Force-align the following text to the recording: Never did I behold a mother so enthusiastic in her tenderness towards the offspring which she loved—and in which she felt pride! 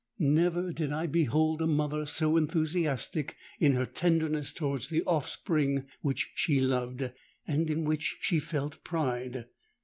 Never 0.17 0.73
did 0.73 0.91
I 0.91 1.05
behold 1.05 1.61
a 1.61 1.67
mother 1.67 2.07
so 2.07 2.35
enthusiastic 2.35 3.35
in 3.59 3.73
her 3.73 3.85
tenderness 3.85 4.51
towards 4.51 4.87
the 4.87 5.03
offspring 5.03 5.85
which 6.01 6.31
she 6.33 6.59
loved—and 6.59 7.69
in 7.69 7.83
which 7.83 8.17
she 8.19 8.39
felt 8.39 8.83
pride! 8.83 9.45